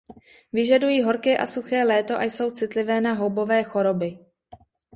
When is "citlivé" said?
2.51-3.01